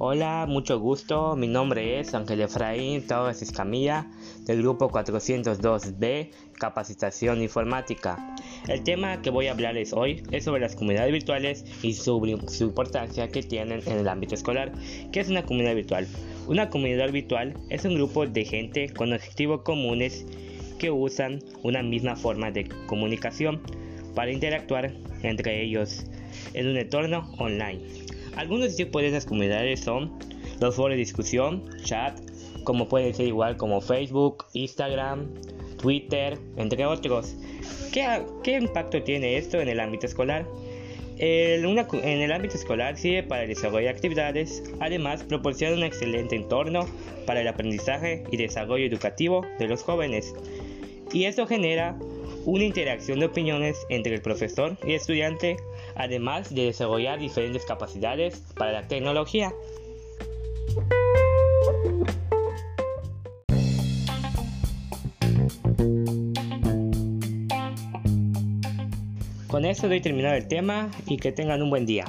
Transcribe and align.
Hola, 0.00 0.46
mucho 0.48 0.78
gusto. 0.78 1.34
Mi 1.34 1.48
nombre 1.48 1.98
es 1.98 2.14
Ángel 2.14 2.40
Efraín 2.42 3.04
Torres 3.04 3.42
Escamilla 3.42 4.06
del 4.46 4.62
grupo 4.62 4.88
402B 4.88 6.30
Capacitación 6.56 7.42
Informática. 7.42 8.36
El 8.68 8.84
tema 8.84 9.20
que 9.22 9.30
voy 9.30 9.48
a 9.48 9.50
hablarles 9.50 9.92
hoy 9.92 10.22
es 10.30 10.44
sobre 10.44 10.60
las 10.60 10.76
comunidades 10.76 11.10
virtuales 11.10 11.64
y 11.82 11.94
su, 11.94 12.38
su 12.46 12.62
importancia 12.62 13.26
que 13.26 13.42
tienen 13.42 13.82
en 13.86 13.98
el 13.98 14.08
ámbito 14.08 14.36
escolar. 14.36 14.70
¿Qué 15.10 15.18
es 15.18 15.30
una 15.30 15.42
comunidad 15.42 15.74
virtual? 15.74 16.06
Una 16.46 16.70
comunidad 16.70 17.10
virtual 17.10 17.54
es 17.68 17.84
un 17.84 17.96
grupo 17.96 18.24
de 18.24 18.44
gente 18.44 18.90
con 18.90 19.12
objetivos 19.12 19.62
comunes 19.62 20.24
que 20.78 20.92
usan 20.92 21.40
una 21.64 21.82
misma 21.82 22.14
forma 22.14 22.52
de 22.52 22.68
comunicación 22.86 23.60
para 24.14 24.30
interactuar 24.30 24.92
entre 25.24 25.60
ellos 25.60 26.06
en 26.54 26.68
un 26.68 26.76
entorno 26.76 27.28
online. 27.38 28.07
Algunos 28.36 28.76
tipos 28.76 29.02
de 29.02 29.08
esas 29.08 29.26
comunidades 29.26 29.80
son 29.80 30.18
los 30.60 30.74
foros 30.74 30.92
de 30.92 30.98
discusión, 30.98 31.64
chat, 31.82 32.18
como 32.64 32.88
pueden 32.88 33.14
ser 33.14 33.26
igual 33.26 33.56
como 33.56 33.80
Facebook, 33.80 34.44
Instagram, 34.52 35.28
Twitter, 35.78 36.38
entre 36.56 36.84
otros. 36.86 37.36
¿Qué, 37.92 38.58
impacto 38.58 39.02
tiene 39.02 39.36
esto 39.36 39.60
en 39.60 39.68
el 39.68 39.80
ámbito 39.80 40.06
escolar? 40.06 40.46
en 41.20 42.20
el 42.20 42.30
ámbito 42.30 42.54
escolar 42.54 42.96
sirve 42.96 43.24
para 43.24 43.42
el 43.42 43.48
desarrollo 43.48 43.86
de 43.86 43.88
actividades, 43.88 44.62
además 44.78 45.24
proporciona 45.24 45.74
un 45.74 45.82
excelente 45.82 46.36
entorno 46.36 46.86
para 47.26 47.40
el 47.40 47.48
aprendizaje 47.48 48.22
y 48.30 48.36
desarrollo 48.36 48.86
educativo 48.86 49.44
de 49.58 49.66
los 49.66 49.82
jóvenes. 49.82 50.32
Y 51.12 51.24
esto 51.24 51.44
genera 51.46 51.98
una 52.48 52.64
interacción 52.64 53.20
de 53.20 53.26
opiniones 53.26 53.84
entre 53.90 54.14
el 54.14 54.22
profesor 54.22 54.78
y 54.82 54.94
estudiante, 54.94 55.58
además 55.94 56.54
de 56.54 56.64
desarrollar 56.64 57.18
diferentes 57.18 57.66
capacidades 57.66 58.42
para 58.56 58.72
la 58.72 58.88
tecnología. 58.88 59.52
Con 69.48 69.66
esto 69.66 69.88
doy 69.88 70.00
terminado 70.00 70.34
el 70.36 70.48
tema 70.48 70.90
y 71.06 71.18
que 71.18 71.32
tengan 71.32 71.60
un 71.60 71.68
buen 71.68 71.84
día. 71.84 72.06